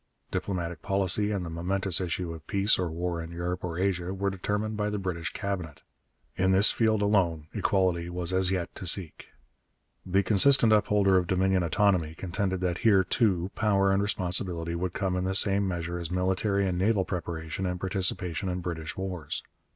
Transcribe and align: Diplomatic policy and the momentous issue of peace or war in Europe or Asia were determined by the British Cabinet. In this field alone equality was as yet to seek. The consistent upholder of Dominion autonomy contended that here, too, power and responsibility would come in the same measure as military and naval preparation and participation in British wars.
Diplomatic 0.31 0.81
policy 0.81 1.29
and 1.29 1.45
the 1.45 1.49
momentous 1.51 2.01
issue 2.01 2.33
of 2.33 2.47
peace 2.47 2.79
or 2.79 2.89
war 2.89 3.21
in 3.21 3.29
Europe 3.31 3.63
or 3.63 3.77
Asia 3.77 4.11
were 4.15 4.31
determined 4.31 4.75
by 4.75 4.89
the 4.89 4.97
British 4.97 5.31
Cabinet. 5.31 5.83
In 6.35 6.53
this 6.53 6.71
field 6.71 7.03
alone 7.03 7.45
equality 7.53 8.09
was 8.09 8.33
as 8.33 8.49
yet 8.49 8.73
to 8.73 8.87
seek. 8.87 9.27
The 10.03 10.23
consistent 10.23 10.73
upholder 10.73 11.17
of 11.17 11.27
Dominion 11.27 11.61
autonomy 11.61 12.15
contended 12.15 12.61
that 12.61 12.79
here, 12.79 13.03
too, 13.03 13.51
power 13.53 13.91
and 13.91 14.01
responsibility 14.01 14.73
would 14.73 14.93
come 14.93 15.15
in 15.15 15.25
the 15.25 15.35
same 15.35 15.67
measure 15.67 15.99
as 15.99 16.09
military 16.09 16.67
and 16.67 16.79
naval 16.79 17.05
preparation 17.05 17.67
and 17.67 17.79
participation 17.79 18.49
in 18.49 18.59
British 18.59 18.97
wars. 18.97 19.43